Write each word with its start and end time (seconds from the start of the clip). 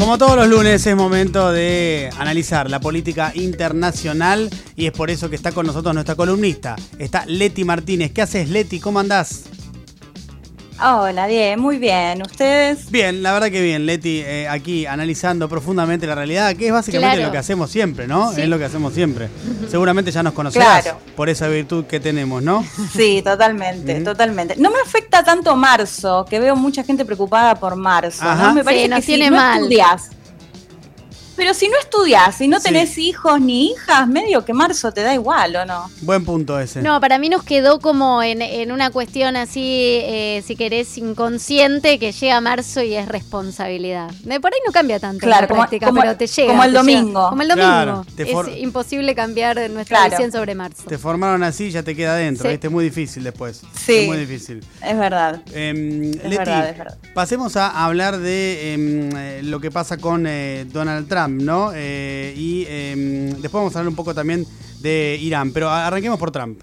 Como 0.00 0.16
todos 0.16 0.34
los 0.34 0.48
lunes 0.48 0.86
es 0.86 0.96
momento 0.96 1.52
de 1.52 2.08
analizar 2.18 2.70
la 2.70 2.80
política 2.80 3.32
internacional 3.34 4.48
y 4.74 4.86
es 4.86 4.92
por 4.92 5.10
eso 5.10 5.28
que 5.28 5.36
está 5.36 5.52
con 5.52 5.66
nosotros 5.66 5.92
nuestra 5.92 6.14
columnista. 6.14 6.74
Está 6.98 7.26
Leti 7.26 7.64
Martínez. 7.64 8.10
¿Qué 8.10 8.22
haces 8.22 8.48
Leti? 8.48 8.80
¿Cómo 8.80 8.98
andás? 8.98 9.44
Hola, 10.82 11.26
bien, 11.26 11.60
muy 11.60 11.76
bien. 11.78 12.22
¿Ustedes? 12.22 12.90
Bien, 12.90 13.22
la 13.22 13.32
verdad 13.34 13.50
que 13.50 13.60
bien, 13.60 13.84
Leti, 13.84 14.22
eh, 14.24 14.48
aquí 14.48 14.86
analizando 14.86 15.46
profundamente 15.48 16.06
la 16.06 16.14
realidad, 16.14 16.56
que 16.56 16.68
es 16.68 16.72
básicamente 16.72 17.16
Claro. 17.16 17.26
lo 17.28 17.32
que 17.32 17.38
hacemos 17.38 17.70
siempre, 17.70 18.06
¿no? 18.06 18.32
Sí. 18.32 18.40
Es 18.42 18.48
lo 18.48 18.58
que 18.58 18.64
hacemos 18.64 18.94
siempre. 18.94 19.28
Seguramente 19.68 20.10
ya 20.10 20.22
nos 20.22 20.32
conocerás 20.32 20.82
Claro. 20.84 20.98
por 21.16 21.28
esa 21.28 21.48
virtud 21.48 21.84
que 21.84 22.00
tenemos, 22.00 22.42
¿no? 22.42 22.64
Sí, 22.96 23.20
totalmente, 23.22 24.00
totalmente. 24.00 24.56
No 24.56 24.70
me 24.70 24.78
afecta 24.80 25.22
tanto 25.22 25.54
marzo, 25.54 26.24
que 26.28 26.40
veo 26.40 26.56
mucha 26.56 26.82
gente 26.82 27.04
preocupada 27.04 27.54
por 27.56 27.76
marzo. 27.76 28.22
Ajá. 28.24 28.48
¿no? 28.48 28.54
Me 28.54 28.64
parece 28.64 28.88
que 28.88 29.00
tiene 29.02 29.24
si 29.26 29.30
no 29.30 29.36
mal. 29.36 29.56
estudias. 29.58 30.10
Pero 31.40 31.54
si 31.54 31.68
no 31.68 31.78
estudias, 31.80 32.34
si 32.36 32.48
no 32.48 32.58
Sí. 32.58 32.64
tenés 32.64 32.98
hijos 32.98 33.40
ni 33.40 33.70
hijas, 33.70 34.06
medio 34.06 34.44
que 34.44 34.52
marzo 34.52 34.92
te 34.92 35.00
da 35.00 35.14
igual, 35.14 35.56
¿o 35.56 35.64
no? 35.64 35.90
Buen 36.02 36.22
punto 36.22 36.60
ese. 36.60 36.82
No, 36.82 37.00
para 37.00 37.18
mí 37.18 37.30
nos 37.30 37.42
quedó 37.44 37.80
como 37.80 38.22
en, 38.22 38.42
en 38.42 38.70
una 38.72 38.90
cuestión 38.90 39.36
así, 39.36 39.62
eh, 40.02 40.44
si 40.46 40.54
querés, 40.54 40.98
inconsciente, 40.98 41.98
que 41.98 42.12
llega 42.12 42.38
marzo 42.42 42.82
y 42.82 42.94
es 42.94 43.08
responsabilidad. 43.08 44.10
De 44.22 44.38
por 44.38 44.52
ahí 44.52 44.60
no 44.66 44.70
cambia 44.72 45.00
tanto 45.00 45.20
Claro, 45.26 45.40
la 45.42 45.48
como- 45.48 45.60
práctica, 45.62 45.86
como- 45.86 46.00
pero 46.02 46.16
te 46.18 46.26
llega. 46.26 46.48
como 46.48 46.62
el 46.64 46.70
llega. 46.72 46.80
domingo. 46.82 47.28
Como 47.30 47.40
el 47.42 47.48
domingo. 47.48 47.68
Claro, 47.68 48.06
te 48.16 48.26
for- 48.26 48.48
es 48.50 48.58
imposible 48.58 49.14
cambiar 49.14 49.56
nuestra 49.70 49.96
Claro. 49.96 50.10
visión 50.10 50.32
sobre 50.32 50.54
marzo. 50.54 50.82
Te 50.88 50.98
formaron 50.98 51.42
así 51.42 51.64
y 51.68 51.70
ya 51.70 51.82
te 51.82 51.96
queda 51.96 52.12
adentro, 52.12 52.42
Sí. 52.44 52.50
¿viste? 52.50 52.66
Es 52.66 52.70
muy 52.72 52.84
difícil 52.84 53.24
después. 53.24 53.62
Sí. 53.74 53.94
Es 54.00 54.06
muy 54.08 54.18
difícil. 54.18 54.62
Es 54.86 54.98
verdad. 54.98 55.40
Em, 55.54 56.10
Leti, 56.12 56.36
verdad, 56.36 56.68
es 56.68 56.76
verdad. 56.76 56.98
pasemos 57.14 57.56
a 57.56 57.84
hablar 57.86 58.18
de 58.18 58.74
em, 58.74 59.16
eh, 59.16 59.40
lo 59.42 59.58
que 59.60 59.70
pasa 59.70 59.96
con 59.96 60.26
eh, 60.26 60.66
Donald 60.70 61.08
Trump, 61.08 61.29
¿no? 61.38 61.72
Eh, 61.74 62.34
y 62.36 62.64
em, 62.68 63.30
después 63.30 63.52
vamos 63.52 63.74
a 63.74 63.80
hablar 63.80 63.90
un 63.90 63.96
poco 63.96 64.14
también 64.14 64.46
de 64.80 65.18
Irán, 65.20 65.52
pero 65.52 65.70
arranquemos 65.70 66.18
por 66.18 66.30
Trump. 66.30 66.60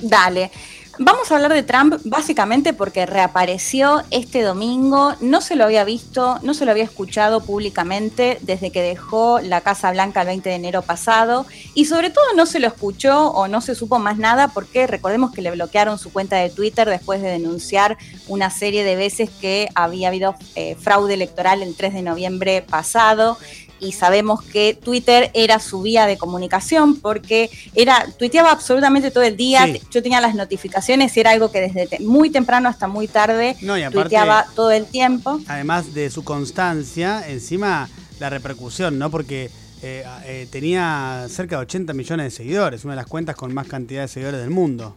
Dale. 0.00 0.50
Vamos 0.98 1.32
a 1.32 1.36
hablar 1.36 1.54
de 1.54 1.62
Trump 1.62 1.94
básicamente 2.04 2.74
porque 2.74 3.06
reapareció 3.06 4.02
este 4.10 4.42
domingo, 4.42 5.14
no 5.20 5.40
se 5.40 5.56
lo 5.56 5.64
había 5.64 5.84
visto, 5.84 6.38
no 6.42 6.52
se 6.52 6.66
lo 6.66 6.70
había 6.70 6.84
escuchado 6.84 7.40
públicamente 7.40 8.36
desde 8.42 8.70
que 8.70 8.82
dejó 8.82 9.40
la 9.40 9.62
Casa 9.62 9.90
Blanca 9.90 10.20
el 10.20 10.26
20 10.26 10.50
de 10.50 10.54
enero 10.54 10.82
pasado. 10.82 11.46
Y 11.72 11.86
sobre 11.86 12.10
todo 12.10 12.24
no 12.36 12.44
se 12.44 12.60
lo 12.60 12.66
escuchó 12.66 13.30
o 13.30 13.48
no 13.48 13.62
se 13.62 13.74
supo 13.74 13.98
más 13.98 14.18
nada 14.18 14.48
porque 14.48 14.86
recordemos 14.86 15.32
que 15.32 15.40
le 15.40 15.50
bloquearon 15.50 15.98
su 15.98 16.12
cuenta 16.12 16.36
de 16.36 16.50
Twitter 16.50 16.86
después 16.86 17.22
de 17.22 17.30
denunciar 17.30 17.96
una 18.28 18.50
serie 18.50 18.84
de 18.84 18.94
veces 18.94 19.30
que 19.30 19.70
había 19.74 20.08
habido 20.08 20.34
eh, 20.56 20.76
fraude 20.78 21.14
electoral 21.14 21.62
el 21.62 21.74
3 21.74 21.94
de 21.94 22.02
noviembre 22.02 22.60
pasado 22.68 23.38
y 23.82 23.92
sabemos 23.92 24.42
que 24.42 24.78
Twitter 24.80 25.30
era 25.34 25.58
su 25.58 25.82
vía 25.82 26.06
de 26.06 26.16
comunicación 26.16 27.00
porque 27.00 27.50
era 27.74 28.06
tuiteaba 28.18 28.52
absolutamente 28.52 29.10
todo 29.10 29.24
el 29.24 29.36
día. 29.36 29.66
Sí. 29.66 29.80
Yo 29.90 30.02
tenía 30.02 30.20
las 30.20 30.34
notificaciones 30.36 31.16
y 31.16 31.20
era 31.20 31.30
algo 31.32 31.50
que 31.50 31.60
desde 31.60 31.86
te- 31.88 31.98
muy 32.00 32.30
temprano 32.30 32.68
hasta 32.68 32.86
muy 32.86 33.08
tarde 33.08 33.56
No, 33.60 33.76
y 33.76 33.82
aparte- 33.82 34.00
tuiteaba 34.02 34.46
todo 34.54 34.70
el 34.70 34.86
tiempo. 34.86 35.40
Además 35.48 35.92
de 35.94 36.10
su 36.10 36.22
constancia, 36.22 37.24
encima 37.28 37.88
la 38.20 38.30
repercusión, 38.30 38.98
¿no? 38.98 39.10
Porque 39.10 39.50
eh, 39.82 40.04
eh, 40.26 40.46
tenía 40.50 41.26
cerca 41.28 41.56
de 41.56 41.62
80 41.62 41.92
millones 41.92 42.24
de 42.26 42.30
seguidores, 42.30 42.84
una 42.84 42.92
de 42.94 42.98
las 42.98 43.06
cuentas 43.08 43.34
con 43.34 43.52
más 43.52 43.66
cantidad 43.66 44.02
de 44.02 44.08
seguidores 44.08 44.38
del 44.40 44.50
mundo. 44.50 44.94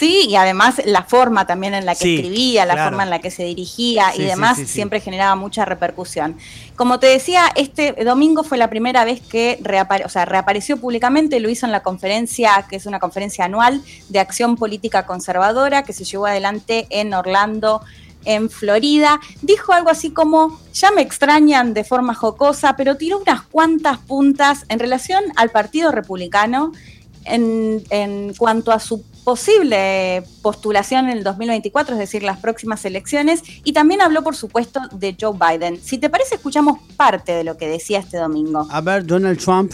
Sí, 0.00 0.26
y 0.30 0.34
además 0.36 0.80
la 0.86 1.02
forma 1.02 1.46
también 1.46 1.74
en 1.74 1.84
la 1.84 1.92
que 1.94 2.04
Sí, 2.04 2.14
escribía, 2.16 2.64
la 2.64 2.72
claro. 2.72 2.88
forma 2.90 3.02
en 3.02 3.10
la 3.10 3.18
que 3.18 3.30
se 3.30 3.44
dirigía 3.44 4.12
Sí, 4.14 4.22
y 4.22 4.24
demás 4.24 4.56
sí. 4.56 4.64
siempre 4.66 4.98
generaba 5.00 5.36
mucha 5.36 5.66
repercusión. 5.66 6.38
Como 6.74 6.98
te 6.98 7.08
decía, 7.08 7.44
este 7.54 7.92
domingo 8.02 8.42
fue 8.42 8.56
la 8.56 8.70
primera 8.70 9.04
vez 9.04 9.20
que 9.20 9.58
reapare- 9.62 10.06
o 10.06 10.08
sea, 10.08 10.24
reapareció 10.24 10.78
públicamente, 10.78 11.38
lo 11.38 11.50
hizo 11.50 11.66
en 11.66 11.72
la 11.72 11.82
conferencia, 11.82 12.64
que 12.68 12.76
es 12.76 12.86
una 12.86 12.98
conferencia 12.98 13.44
anual 13.44 13.82
de 14.08 14.20
acción 14.20 14.56
política 14.56 15.04
conservadora 15.04 15.82
que 15.82 15.92
se 15.92 16.04
llevó 16.04 16.24
adelante 16.24 16.86
en 16.88 17.12
Orlando, 17.12 17.82
en 18.24 18.48
Florida. 18.48 19.20
Dijo 19.42 19.74
algo 19.74 19.90
así 19.90 20.12
como, 20.12 20.58
ya 20.72 20.90
me 20.92 21.02
extrañan 21.02 21.74
de 21.74 21.84
forma 21.84 22.14
jocosa, 22.14 22.74
pero 22.74 22.96
tiró 22.96 23.18
unas 23.18 23.42
cuantas 23.42 23.98
puntas 23.98 24.64
en 24.70 24.78
relación 24.78 25.24
al 25.36 25.50
Partido 25.50 25.92
Republicano 25.92 26.72
en, 27.26 27.82
en 27.90 28.32
cuanto 28.34 28.72
a 28.72 28.80
su 28.80 29.04
posible 29.24 30.22
postulación 30.42 31.08
en 31.08 31.18
el 31.18 31.24
2024, 31.24 31.94
es 31.94 31.98
decir, 31.98 32.22
las 32.22 32.38
próximas 32.38 32.84
elecciones, 32.84 33.42
y 33.64 33.72
también 33.72 34.00
habló, 34.00 34.22
por 34.22 34.36
supuesto, 34.36 34.80
de 34.92 35.16
Joe 35.20 35.36
Biden. 35.38 35.80
Si 35.80 35.98
te 35.98 36.08
parece, 36.10 36.36
escuchamos 36.36 36.78
parte 36.96 37.32
de 37.32 37.44
lo 37.44 37.56
que 37.56 37.68
decía 37.68 37.98
este 37.98 38.16
domingo. 38.16 38.66
A 38.70 38.80
ver, 38.80 39.04
Donald 39.06 39.38
Trump. 39.38 39.72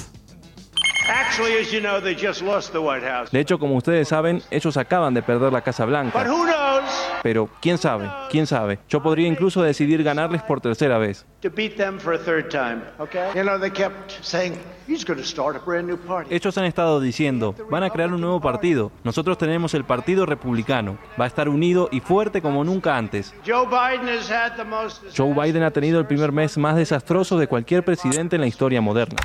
Actually, 1.09 1.57
as 1.61 1.71
you 1.71 1.81
know, 1.81 2.01
they 2.01 2.17
just 2.17 2.43
lost 2.43 2.73
the 2.73 2.79
White 2.79 3.07
House. 3.07 3.31
De 3.31 3.39
hecho, 3.39 3.59
como 3.59 3.77
ustedes 3.77 4.09
saben, 4.09 4.43
ellos 4.51 4.77
acaban 4.77 5.15
de 5.15 5.23
perder 5.23 5.53
la 5.53 5.61
Casa 5.61 5.85
Blanca. 5.85 6.13
Pero, 7.27 7.49
¿quién 7.61 7.77
sabe? 7.77 8.09
¿Quién 8.31 8.47
sabe? 8.47 8.79
Yo 8.89 9.03
podría 9.03 9.27
incluso 9.27 9.61
decidir 9.61 10.05
ganarles 10.05 10.43
por 10.43 10.61
tercera 10.61 10.97
vez. 10.97 11.27
to 11.43 11.51
beat 11.51 11.77
them 11.77 11.99
for 11.99 12.15
a 12.15 12.19
third 12.19 12.51
time? 12.51 12.83
Okay. 12.99 13.31
You 13.35 13.43
know, 13.43 13.59
they 13.59 13.71
kept 13.71 14.13
saying 14.23 14.59
he's 14.87 15.05
going 15.05 15.19
to 15.19 15.27
start 15.27 15.57
a 15.57 15.59
brand 15.59 15.87
new 15.87 15.97
party. 15.97 16.35
Ellos 16.35 16.57
han 16.57 16.65
estado 16.65 17.01
diciendo, 17.01 17.55
van 17.71 17.83
a 17.83 17.91
crear 17.91 18.13
un 18.13 18.21
nuevo 18.21 18.41
partido. 18.41 18.91
Nosotros 19.05 19.39
tenemos 19.39 19.75
el 19.75 19.85
Partido 19.85 20.27
Republicano. 20.27 20.99
Va 21.21 21.25
a 21.25 21.29
estar 21.29 21.49
unido 21.49 21.89
y 21.93 22.01
fuerte 22.01 22.41
como 22.43 22.65
nunca 22.65 22.97
antes. 22.97 23.35
Joe 23.47 23.67
Biden 23.67 24.09
has 24.09 24.31
had 24.31 24.57
the 24.57 24.65
most. 24.65 25.03
Joe 25.17 25.35
Biden 25.35 25.63
ha 25.63 25.71
tenido 25.71 25.99
el 25.99 26.07
primer 26.07 26.33
mes 26.33 26.57
más 26.59 26.77
desastroso 26.77 27.39
de 27.39 27.47
cualquier 27.47 27.85
presidente 27.85 28.37
en 28.37 28.43
la 28.43 28.49
historia 28.49 28.81
moderna. 28.81 29.19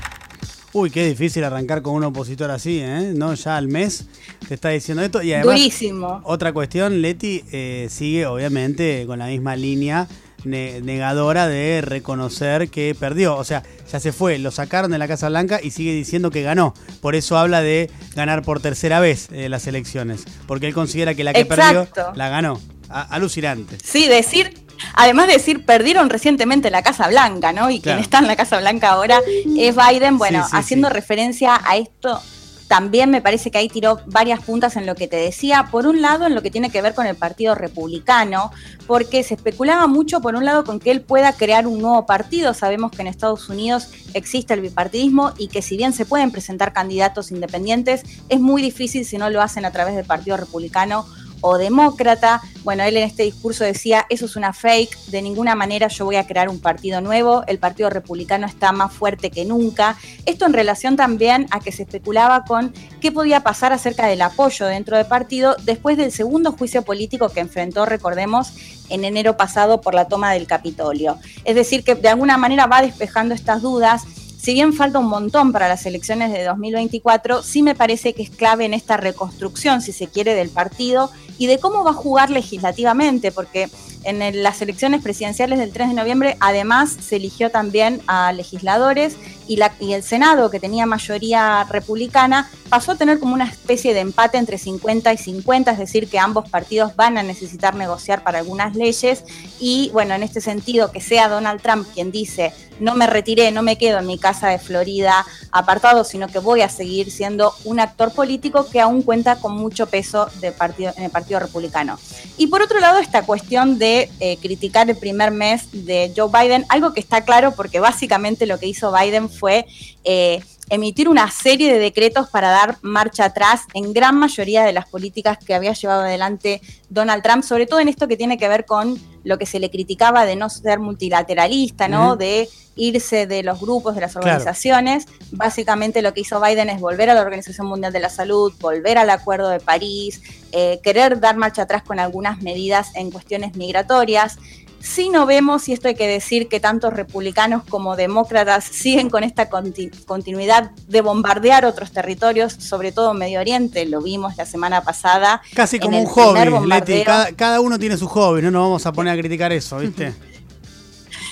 Uy, 0.73 0.89
qué 0.89 1.05
difícil 1.05 1.43
arrancar 1.43 1.81
con 1.81 1.95
un 1.95 2.03
opositor 2.05 2.49
así, 2.49 2.79
¿eh? 2.81 3.11
¿No? 3.13 3.33
Ya 3.33 3.57
al 3.57 3.67
mes 3.67 4.05
te 4.47 4.53
está 4.53 4.69
diciendo 4.69 5.03
esto. 5.03 5.21
Y 5.21 5.33
además, 5.33 5.57
Durísimo. 5.57 6.21
otra 6.23 6.53
cuestión, 6.53 7.01
Leti 7.01 7.43
eh, 7.51 7.87
sigue 7.89 8.25
obviamente 8.25 9.03
con 9.05 9.19
la 9.19 9.25
misma 9.27 9.57
línea 9.57 10.07
ne- 10.45 10.79
negadora 10.79 11.49
de 11.49 11.81
reconocer 11.81 12.69
que 12.69 12.95
perdió. 12.97 13.35
O 13.35 13.43
sea, 13.43 13.63
ya 13.91 13.99
se 13.99 14.13
fue, 14.13 14.39
lo 14.39 14.49
sacaron 14.49 14.91
de 14.91 14.97
la 14.97 15.09
Casa 15.09 15.27
Blanca 15.27 15.59
y 15.61 15.71
sigue 15.71 15.93
diciendo 15.93 16.31
que 16.31 16.41
ganó. 16.41 16.73
Por 17.01 17.15
eso 17.15 17.37
habla 17.37 17.61
de 17.61 17.91
ganar 18.15 18.41
por 18.41 18.61
tercera 18.61 19.01
vez 19.01 19.27
eh, 19.33 19.49
las 19.49 19.67
elecciones. 19.67 20.23
Porque 20.47 20.67
él 20.67 20.73
considera 20.73 21.13
que 21.15 21.25
la 21.25 21.33
que 21.33 21.41
Exacto. 21.41 21.89
perdió 21.93 22.13
la 22.15 22.29
ganó. 22.29 22.61
A- 22.93 23.03
alucinante. 23.15 23.77
Sí, 23.83 24.07
decir, 24.07 24.53
además 24.93 25.27
de 25.27 25.33
decir, 25.33 25.65
perdieron 25.65 26.09
recientemente 26.09 26.69
la 26.71 26.81
Casa 26.81 27.07
Blanca, 27.07 27.53
¿no? 27.53 27.69
Y 27.69 27.79
Claro. 27.79 27.97
quien 27.97 28.03
está 28.03 28.19
en 28.19 28.27
la 28.27 28.35
Casa 28.35 28.59
Blanca 28.59 28.89
ahora 28.91 29.19
es 29.57 29.75
Biden. 29.75 30.17
Bueno, 30.17 30.43
Sí, 30.43 30.51
sí, 30.51 30.57
haciendo 30.57 30.87
sí. 30.89 30.93
referencia 30.93 31.59
a 31.65 31.77
esto, 31.77 32.21
también 32.67 33.09
me 33.11 33.21
parece 33.21 33.51
que 33.51 33.57
ahí 33.57 33.67
tiró 33.67 33.99
varias 34.05 34.39
puntas 34.39 34.77
en 34.77 34.85
lo 34.85 34.95
que 34.95 35.09
te 35.09 35.17
decía. 35.17 35.67
Por 35.69 35.87
un 35.87 36.01
lado, 36.01 36.25
en 36.25 36.33
lo 36.35 36.41
que 36.41 36.49
tiene 36.49 36.69
que 36.69 36.81
ver 36.81 36.93
con 36.93 37.05
el 37.05 37.17
Partido 37.17 37.53
Republicano, 37.53 38.49
porque 38.87 39.23
se 39.23 39.33
especulaba 39.33 39.87
mucho, 39.87 40.21
por 40.21 40.35
un 40.35 40.45
lado, 40.45 40.63
con 40.63 40.79
que 40.79 40.91
él 40.91 41.01
pueda 41.01 41.33
crear 41.33 41.67
un 41.67 41.79
nuevo 41.81 42.05
partido. 42.05 42.53
Sabemos 42.53 42.91
que 42.91 43.01
en 43.01 43.07
Estados 43.07 43.49
Unidos 43.49 43.89
existe 44.13 44.53
el 44.53 44.61
bipartidismo 44.61 45.33
y 45.37 45.49
que 45.49 45.61
si 45.61 45.75
bien 45.75 45.91
se 45.91 46.05
pueden 46.05 46.31
presentar 46.31 46.71
candidatos 46.71 47.31
independientes, 47.31 48.03
es 48.29 48.39
muy 48.39 48.61
difícil 48.61 49.03
si 49.05 49.17
no 49.17 49.29
lo 49.29 49.41
hacen 49.41 49.65
a 49.65 49.71
través 49.71 49.95
del 49.95 50.05
Partido 50.05 50.37
Republicano 50.37 51.05
o 51.41 51.57
demócrata. 51.57 52.41
Bueno, 52.63 52.83
él 52.83 52.97
en 52.97 53.03
este 53.03 53.23
discurso 53.23 53.63
decía, 53.63 54.05
eso 54.09 54.25
es 54.25 54.35
una 54.35 54.53
fake, 54.53 54.95
de 55.07 55.21
ninguna 55.21 55.55
manera 55.55 55.87
yo 55.87 56.05
voy 56.05 56.15
a 56.15 56.27
crear 56.27 56.47
un 56.49 56.59
partido 56.59 57.01
nuevo, 57.01 57.43
el 57.47 57.59
Partido 57.59 57.89
Republicano 57.89 58.47
está 58.47 58.71
más 58.71 58.93
fuerte 58.93 59.31
que 59.31 59.45
nunca. 59.45 59.97
Esto 60.25 60.45
en 60.45 60.53
relación 60.53 60.95
también 60.95 61.47
a 61.51 61.59
que 61.59 61.71
se 61.71 61.83
especulaba 61.83 62.43
con 62.45 62.73
qué 63.01 63.11
podía 63.11 63.41
pasar 63.41 63.73
acerca 63.73 64.07
del 64.07 64.21
apoyo 64.21 64.65
dentro 64.67 64.97
del 64.97 65.05
partido 65.05 65.55
después 65.63 65.97
del 65.97 66.11
segundo 66.11 66.51
juicio 66.51 66.83
político 66.83 67.29
que 67.29 67.39
enfrentó, 67.39 67.85
recordemos, 67.85 68.53
en 68.89 69.05
enero 69.05 69.37
pasado 69.37 69.81
por 69.81 69.95
la 69.95 70.07
toma 70.07 70.33
del 70.33 70.47
Capitolio. 70.47 71.17
Es 71.45 71.55
decir, 71.55 71.83
que 71.83 71.95
de 71.95 72.09
alguna 72.09 72.37
manera 72.37 72.67
va 72.67 72.81
despejando 72.81 73.33
estas 73.33 73.61
dudas. 73.61 74.03
Si 74.37 74.53
bien 74.53 74.73
falta 74.73 74.97
un 74.97 75.05
montón 75.05 75.51
para 75.51 75.67
las 75.67 75.85
elecciones 75.85 76.31
de 76.31 76.43
2024, 76.43 77.43
sí 77.43 77.61
me 77.61 77.75
parece 77.75 78.13
que 78.13 78.23
es 78.23 78.31
clave 78.31 78.65
en 78.65 78.73
esta 78.73 78.97
reconstrucción, 78.97 79.81
si 79.81 79.91
se 79.91 80.07
quiere, 80.07 80.33
del 80.33 80.49
partido 80.49 81.11
y 81.37 81.47
de 81.47 81.59
cómo 81.59 81.83
va 81.83 81.91
a 81.91 81.93
jugar 81.93 82.29
legislativamente, 82.29 83.31
porque 83.31 83.69
en 84.03 84.41
las 84.41 84.61
elecciones 84.63 85.03
presidenciales 85.03 85.59
del 85.59 85.71
3 85.71 85.89
de 85.89 85.93
noviembre 85.93 86.35
además 86.39 86.97
se 87.01 87.17
eligió 87.17 87.51
también 87.51 88.01
a 88.07 88.31
legisladores 88.33 89.15
y, 89.47 89.57
la- 89.57 89.73
y 89.79 89.93
el 89.93 90.01
Senado, 90.01 90.49
que 90.49 90.59
tenía 90.59 90.87
mayoría 90.87 91.63
republicana, 91.69 92.49
pasó 92.69 92.93
a 92.93 92.95
tener 92.97 93.19
como 93.19 93.35
una 93.35 93.45
especie 93.45 93.93
de 93.93 93.99
empate 93.99 94.37
entre 94.39 94.57
50 94.57 95.13
y 95.13 95.17
50, 95.17 95.71
es 95.71 95.77
decir, 95.77 96.09
que 96.09 96.17
ambos 96.17 96.49
partidos 96.49 96.95
van 96.95 97.17
a 97.19 97.23
necesitar 97.23 97.75
negociar 97.75 98.23
para 98.23 98.39
algunas 98.39 98.75
leyes. 98.75 99.23
Y 99.59 99.89
bueno, 99.93 100.15
en 100.15 100.23
este 100.23 100.41
sentido, 100.41 100.91
que 100.91 101.01
sea 101.01 101.27
Donald 101.29 101.61
Trump 101.61 101.87
quien 101.93 102.11
dice, 102.11 102.53
no 102.79 102.95
me 102.95 103.05
retiré, 103.05 103.51
no 103.51 103.61
me 103.61 103.77
quedo 103.77 103.99
en 103.99 104.07
mi 104.07 104.17
casa 104.17 104.47
de 104.47 104.57
Florida 104.57 105.23
apartado, 105.51 106.03
sino 106.03 106.27
que 106.27 106.39
voy 106.39 106.61
a 106.61 106.69
seguir 106.69 107.11
siendo 107.11 107.53
un 107.65 107.79
actor 107.79 108.11
político 108.13 108.67
que 108.67 108.79
aún 108.81 109.03
cuenta 109.03 109.35
con 109.35 109.55
mucho 109.55 109.85
peso 109.85 110.27
de 110.39 110.51
partido, 110.51 110.91
en 110.97 111.03
el 111.03 111.11
Partido 111.11 111.30
Republicano. 111.39 111.99
Y 112.37 112.47
por 112.47 112.61
otro 112.61 112.79
lado, 112.79 112.99
esta 112.99 113.23
cuestión 113.23 113.77
de 113.77 114.09
eh, 114.19 114.37
criticar 114.41 114.89
el 114.89 114.97
primer 114.97 115.31
mes 115.31 115.67
de 115.71 116.11
Joe 116.15 116.29
Biden, 116.31 116.65
algo 116.69 116.93
que 116.93 116.99
está 116.99 117.23
claro 117.23 117.53
porque 117.55 117.79
básicamente 117.79 118.45
lo 118.45 118.59
que 118.59 118.67
hizo 118.67 118.91
Biden 118.91 119.29
fue 119.29 119.65
eh, 120.03 120.41
emitir 120.69 121.09
una 121.09 121.29
serie 121.29 121.71
de 121.71 121.79
decretos 121.79 122.29
para 122.29 122.49
dar 122.49 122.77
marcha 122.81 123.25
atrás 123.25 123.63
en 123.73 123.91
gran 123.91 124.17
mayoría 124.17 124.63
de 124.63 124.71
las 124.71 124.87
políticas 124.87 125.37
que 125.37 125.53
había 125.53 125.73
llevado 125.73 126.01
adelante 126.01 126.61
Donald 126.89 127.21
Trump, 127.23 127.43
sobre 127.43 127.65
todo 127.65 127.81
en 127.81 127.89
esto 127.89 128.07
que 128.07 128.15
tiene 128.15 128.37
que 128.37 128.47
ver 128.47 128.65
con 128.65 128.97
lo 129.23 129.37
que 129.37 129.45
se 129.45 129.59
le 129.59 129.69
criticaba 129.69 130.25
de 130.25 130.35
no 130.35 130.49
ser 130.49 130.79
multilateralista, 130.79 131.87
¿no? 131.87 132.15
De 132.15 132.49
irse 132.75 133.27
de 133.27 133.43
los 133.43 133.59
grupos, 133.59 133.95
de 133.95 134.01
las 134.01 134.15
organizaciones. 134.15 135.05
Básicamente 135.31 136.01
lo 136.01 136.13
que 136.13 136.21
hizo 136.21 136.41
Biden 136.41 136.69
es 136.69 136.79
volver 136.79 137.09
a 137.09 137.13
la 137.13 137.21
Organización 137.21 137.67
Mundial 137.67 137.93
de 137.93 137.99
la 137.99 138.09
Salud, 138.09 138.53
volver 138.59 138.97
al 138.97 139.09
Acuerdo 139.09 139.49
de 139.49 139.59
París, 139.59 140.21
eh, 140.51 140.79
querer 140.81 141.19
dar 141.19 141.37
marcha 141.37 141.63
atrás 141.63 141.83
con 141.83 141.99
algunas 141.99 142.41
medidas 142.41 142.95
en 142.95 143.11
cuestiones 143.11 143.55
migratorias. 143.55 144.37
Si 144.81 145.09
no 145.09 145.25
vemos, 145.25 145.69
y 145.69 145.73
esto 145.73 145.87
hay 145.87 145.95
que 145.95 146.07
decir, 146.07 146.47
que 146.47 146.59
tanto 146.59 146.89
republicanos 146.89 147.63
como 147.63 147.95
demócratas 147.95 148.65
siguen 148.65 149.09
con 149.09 149.23
esta 149.23 149.49
continuidad 149.49 150.71
de 150.87 151.01
bombardear 151.01 151.65
otros 151.65 151.91
territorios, 151.91 152.53
sobre 152.53 152.91
todo 152.91 153.13
Medio 153.13 153.39
Oriente, 153.39 153.85
lo 153.85 154.01
vimos 154.01 154.37
la 154.37 154.45
semana 154.45 154.81
pasada. 154.81 155.41
Casi 155.53 155.79
como 155.79 155.99
un 155.99 156.05
hobby, 156.05 156.67
Leti, 156.67 157.03
cada, 157.03 157.31
cada, 157.33 157.61
uno 157.61 157.77
tiene 157.77 157.97
su 157.97 158.07
hobby, 158.07 158.41
no 158.41 158.51
nos 158.51 158.63
vamos 158.63 158.85
a 158.85 158.91
poner 158.91 159.13
a 159.13 159.17
criticar 159.17 159.51
eso, 159.51 159.77
¿viste? 159.77 160.13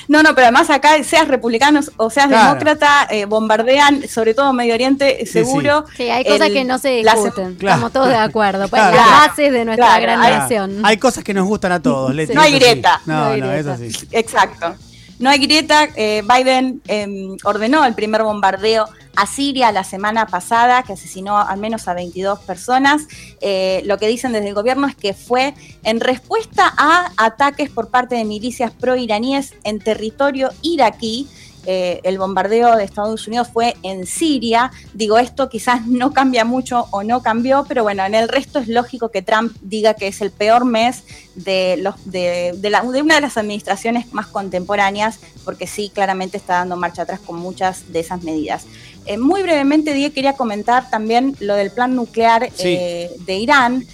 No, 0.09 0.23
no, 0.23 0.33
pero 0.33 0.47
además 0.47 0.71
acá, 0.71 1.01
seas 1.03 1.27
republicano 1.27 1.81
o 1.97 2.09
seas 2.09 2.31
demócrata, 2.31 3.07
eh, 3.11 3.25
bombardean, 3.25 4.07
sobre 4.07 4.33
todo 4.33 4.51
Medio 4.53 4.73
Oriente, 4.73 5.23
seguro. 5.27 5.85
Sí, 5.95 6.09
hay 6.09 6.25
cosas 6.25 6.49
que 6.49 6.63
no 6.63 6.79
se 6.79 6.89
discuten. 6.89 7.51
Estamos 7.51 7.93
todos 7.93 8.07
de 8.07 8.15
acuerdo. 8.15 8.67
Pues 8.67 8.81
las 8.81 8.95
bases 8.95 9.53
de 9.53 9.65
nuestra 9.65 9.99
gran 9.99 10.19
nación. 10.19 10.81
Hay 10.83 10.97
cosas 10.97 11.23
que 11.23 11.35
nos 11.35 11.47
gustan 11.47 11.73
a 11.73 11.81
todos. 11.81 12.13
No 12.33 12.41
hay 12.41 12.53
grieta. 12.55 12.99
No, 13.05 13.37
no, 13.37 13.53
es 13.53 13.67
así. 13.67 13.91
Exacto. 14.11 14.75
No 15.19 15.29
hay 15.29 15.39
grieta. 15.39 15.89
Eh, 15.95 16.23
Biden 16.23 16.81
em, 16.87 17.37
ordenó 17.43 17.85
el 17.85 17.93
primer 17.93 18.23
bombardeo 18.23 18.87
a 19.17 19.27
Siria 19.27 19.73
la 19.73 19.83
semana 19.83 20.25
pasada, 20.27 20.83
que 20.83 20.93
asesinó 20.93 21.37
al 21.37 21.59
menos 21.59 21.89
a 21.89 21.93
22 21.93 22.39
personas. 22.39 23.05
Eh, 23.41 23.81
lo 23.85 23.97
que 23.97 24.07
dicen 24.07 24.31
desde 24.31 24.47
el 24.47 24.53
gobierno 24.53 24.87
es 24.87 24.95
que 24.95 25.13
fue 25.13 25.53
en 25.83 25.99
respuesta 25.99 26.73
a 26.77 27.11
ataques 27.17 27.69
por 27.69 27.89
parte 27.89 28.15
de 28.15 28.23
milicias 28.23 28.71
pro-iraníes 28.71 29.53
en 29.65 29.79
territorio 29.79 30.51
iraquí. 30.61 31.27
Eh, 31.65 31.99
el 32.03 32.17
bombardeo 32.17 32.75
de 32.75 32.83
Estados 32.83 33.27
Unidos 33.27 33.49
fue 33.51 33.75
en 33.83 34.05
Siria. 34.05 34.71
Digo, 34.93 35.17
esto 35.17 35.49
quizás 35.49 35.85
no 35.87 36.13
cambia 36.13 36.45
mucho 36.45 36.87
o 36.91 37.03
no 37.03 37.21
cambió, 37.21 37.65
pero 37.67 37.83
bueno, 37.83 38.05
en 38.05 38.15
el 38.15 38.27
resto 38.27 38.59
es 38.59 38.67
lógico 38.67 39.09
que 39.09 39.21
Trump 39.21 39.55
diga 39.61 39.93
que 39.93 40.07
es 40.07 40.21
el 40.21 40.31
peor 40.31 40.65
mes 40.65 41.03
de, 41.35 41.77
los, 41.77 41.95
de, 42.05 42.53
de 42.59 43.01
una 43.01 43.15
de 43.15 43.21
las 43.21 43.37
administraciones 43.37 44.11
más 44.13 44.27
contemporáneas, 44.27 45.19
porque 45.45 45.67
sí, 45.67 45.91
claramente 45.93 46.37
está 46.37 46.55
dando 46.55 46.75
marcha 46.75 47.03
atrás 47.03 47.19
con 47.19 47.37
muchas 47.37 47.91
de 47.91 47.99
esas 47.99 48.23
medidas. 48.23 48.65
Eh, 49.05 49.17
muy 49.17 49.41
brevemente, 49.41 49.93
Diego, 49.93 50.13
quería 50.13 50.33
comentar 50.33 50.89
también 50.89 51.35
lo 51.39 51.55
del 51.55 51.71
plan 51.71 51.95
nuclear 51.95 52.49
eh, 52.59 53.09
de 53.25 53.35
Irán, 53.37 53.85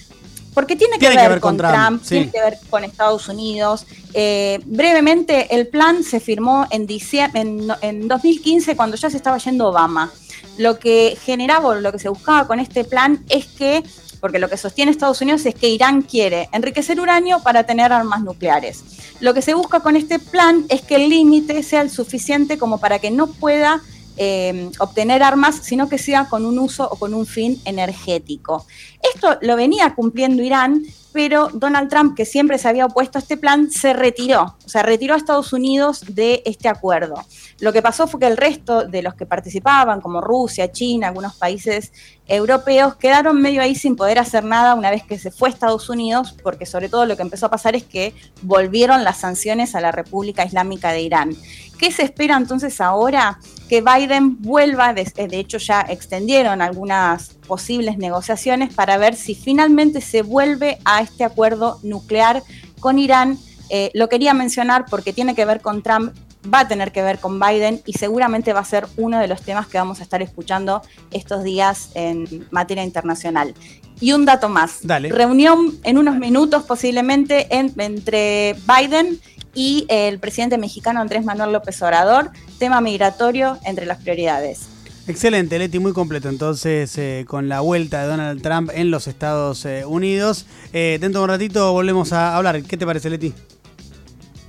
porque 0.56 0.78
tiene 0.78 0.98
que, 0.98 1.10
ver, 1.10 1.40
con, 1.42 1.58
Trump, 1.58 2.02
tiene 2.02 2.32
que 2.32 2.40
ver 2.40 2.58
con 2.70 2.86
Estados 2.86 3.28
Unidos. 3.28 3.86
Eh, 4.14 4.62
brevemente, 4.66 5.54
el 5.54 5.68
plan 5.68 6.02
se 6.02 6.22
firmó 6.22 6.66
en, 6.72 6.88
en, 7.34 7.68
en 7.82 8.08
2015 8.08 8.76
cuando 8.78 8.96
ya 8.96 9.10
se 9.10 9.18
estaba 9.18 9.38
yendo 9.38 9.68
Obama. 9.68 10.12
Lo 10.58 10.80
que 10.80 11.18
generaba, 11.22 11.76
lo 11.76 11.92
que 11.92 12.00
se 12.00 12.08
buscaba 12.08 12.48
con 12.48 12.60
este 12.60 12.86
plan 12.86 13.24
es 13.28 13.46
que 13.48 13.84
porque 14.22 14.40
lo 14.40 14.50
que 14.50 14.58
sostiene 14.58 14.92
Estados 14.92 15.22
Unidos 15.22 15.46
es 15.46 15.54
que 15.54 15.70
Irán 15.70 16.02
quiere 16.02 16.50
enriquecer 16.52 17.00
uranio 17.00 17.42
para 17.44 17.66
tener 17.66 17.92
armas 17.92 18.24
nucleares. 18.24 18.84
Lo 19.20 19.34
que 19.34 19.44
se 19.44 19.54
busca 19.54 19.82
con 19.82 19.96
este 19.96 20.18
plan 20.18 20.66
es 20.70 20.82
que 20.82 20.96
el 20.96 21.10
límite 21.10 21.62
sea 21.62 21.82
el 21.82 21.92
suficiente 21.92 22.58
como 22.58 22.80
para 22.80 22.98
que 22.98 23.12
no 23.12 23.28
pueda 23.28 23.82
eh, 24.18 24.70
obtener 24.80 25.24
armas, 25.24 25.60
sino 25.64 25.90
que 25.90 25.98
sea 25.98 26.28
con 26.30 26.46
un 26.46 26.60
uso 26.60 26.88
o 26.90 26.96
con 26.96 27.14
un 27.14 27.26
fin 27.26 27.62
energético. 27.66 28.66
Esto 29.14 29.38
lo 29.42 29.56
venía 29.56 29.94
cumpliendo 29.94 30.44
Irán, 30.44 30.84
pero 31.16 31.48
Donald 31.54 31.90
Trump, 31.90 32.14
que 32.14 32.26
siempre 32.26 32.58
se 32.58 32.68
había 32.68 32.88
opuesto 32.88 33.18
a 33.18 33.22
este 33.22 33.38
plan, 33.38 33.72
se 33.72 33.94
retiró, 33.94 34.58
o 34.66 34.70
sea, 34.70 34.84
retiró 34.84 35.14
a 35.14 35.18
Estados 35.18 35.54
Unidos 35.54 36.04
de 36.10 36.44
este 36.46 36.68
acuerdo. 36.68 37.16
Lo 37.62 37.72
que 37.72 37.82
pasó 37.82 38.06
fue 38.06 38.20
que 38.20 38.28
el 38.28 38.36
resto 38.36 38.84
de 38.84 39.02
los 39.02 39.14
que 39.14 39.26
participaban, 39.26 40.02
como 40.02 40.20
Rusia, 40.20 40.74
China, 40.74 41.08
algunos 41.08 41.36
países 41.36 41.94
europeos, 42.28 42.98
quedaron 42.98 43.42
medio 43.42 43.62
ahí 43.62 43.76
sin 43.76 43.96
poder 43.96 44.20
hacer 44.20 44.44
nada 44.44 44.76
una 44.76 44.92
vez 44.92 45.04
que 45.04 45.18
se 45.18 45.32
fue 45.32 45.48
Estados 45.48 45.90
Unidos, 45.90 46.36
porque 46.44 46.66
sobre 46.66 46.90
todo 46.90 47.06
lo 47.06 47.16
que 47.16 47.22
empezó 47.22 47.46
a 47.46 47.50
pasar 47.50 47.78
es 47.78 47.84
que 47.84 48.14
volvieron 48.42 49.06
las 49.06 49.20
sanciones 49.20 49.74
a 49.74 49.80
la 49.80 49.94
República 49.94 50.44
Islámica 50.44 50.92
de 50.92 51.02
Irán. 51.02 51.38
¿Qué 51.80 51.94
se 51.94 52.04
espera 52.04 52.36
entonces 52.36 52.82
ahora? 52.82 53.40
Que 53.70 53.82
Biden 53.82 54.42
vuelva, 54.42 54.94
de, 54.94 55.06
hecho 55.32 55.60
ya 55.60 55.80
extendieron 55.82 56.62
algunas 56.62 57.35
posibles 57.48 57.98
negociaciones 57.98 58.74
para 58.74 58.98
ver 58.98 59.16
si 59.16 59.36
finalmente 59.36 60.02
se 60.02 60.22
vuelve 60.22 60.80
a 60.86 61.02
este 61.02 61.24
acuerdo 61.24 61.80
nuclear 61.84 62.44
con 62.80 63.00
Irán. 63.00 63.38
Eh, 63.70 63.92
lo 63.94 64.10
quería 64.10 64.34
mencionar 64.34 64.86
porque 64.90 65.14
tiene 65.14 65.36
que 65.36 65.46
ver 65.46 65.62
con 65.62 65.82
Trump, 65.82 66.14
va 66.54 66.62
a 66.62 66.68
tener 66.68 66.92
que 66.92 67.02
ver 67.02 67.20
con 67.20 67.40
Biden 67.40 67.82
y 67.86 67.94
seguramente 67.94 68.54
va 68.54 68.60
a 68.60 68.66
ser 68.66 68.88
uno 68.98 69.20
de 69.20 69.28
los 69.28 69.42
temas 69.42 69.68
que 69.68 69.78
vamos 69.78 70.00
a 70.00 70.04
estar 70.04 70.22
escuchando 70.22 70.82
estos 71.12 71.44
días 71.44 71.90
en 71.96 72.48
materia 72.52 72.84
internacional. 72.84 73.54
Y 74.00 74.12
un 74.12 74.26
dato 74.26 74.50
más. 74.50 74.80
Reunión 74.84 75.80
en 75.84 75.98
unos 75.98 76.18
minutos 76.18 76.64
posiblemente 76.64 77.48
entre 77.56 78.56
Biden 78.68 79.20
y 79.54 79.86
el 79.88 80.20
presidente 80.20 80.58
mexicano 80.58 81.00
Andrés 81.00 81.24
Manuel 81.24 81.54
López 81.54 81.82
Obrador, 81.82 82.32
tema 82.60 82.82
migratorio 82.82 83.58
entre 83.64 83.86
las 83.86 84.00
prioridades. 84.00 84.75
Excelente, 85.08 85.60
Leti, 85.60 85.78
muy 85.78 85.94
completo. 85.94 86.30
Entonces, 86.30 86.98
eh, 86.98 87.26
con 87.28 87.48
la 87.48 87.62
vuelta 87.62 88.02
de 88.02 88.08
Donald 88.08 88.42
Trump 88.42 88.72
en 88.74 88.90
los 88.90 89.08
Estados 89.08 89.64
eh, 89.66 89.86
Unidos. 89.86 90.48
Eh, 90.74 90.98
dentro 91.00 91.22
de 91.22 91.26
un 91.26 91.30
ratito 91.30 91.72
volvemos 91.74 92.12
a 92.12 92.36
hablar. 92.36 92.64
¿Qué 92.64 92.76
te 92.76 92.86
parece, 92.86 93.10
Leti? 93.10 93.34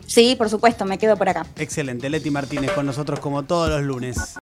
Sí, 0.06 0.34
por 0.36 0.48
supuesto, 0.48 0.86
me 0.86 0.96
quedo 0.96 1.16
por 1.16 1.28
acá. 1.28 1.46
Excelente, 1.58 2.08
Leti 2.08 2.30
Martínez 2.30 2.72
con 2.72 2.86
nosotros 2.86 3.20
como 3.20 3.42
todos 3.42 3.68
los 3.68 3.82
lunes. 3.82 4.16